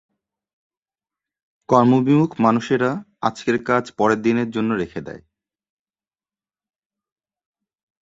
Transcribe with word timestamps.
কর্মবিমুখ 1.69 2.31
মানুষেরা 2.39 2.91
আজকের 3.21 3.57
কাজ 3.63 3.83
পরেরদিনের 3.97 4.49
জন্য 4.51 4.69
রেখে 4.73 5.01
দেয়। 5.01 5.23